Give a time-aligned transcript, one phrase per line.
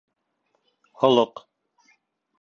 [1.03, 1.45] Холоҡ